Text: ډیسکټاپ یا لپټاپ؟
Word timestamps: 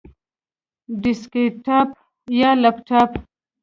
ډیسکټاپ 1.03 1.89
یا 2.39 2.49
لپټاپ؟ 2.63 3.11